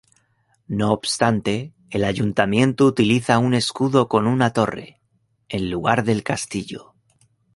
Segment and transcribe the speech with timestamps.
[0.65, 4.99] No obstante, el ayuntamiento utiliza un escudo con una torre,
[5.47, 6.95] en lugar del castillo.